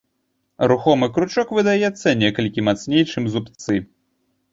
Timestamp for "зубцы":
3.35-3.73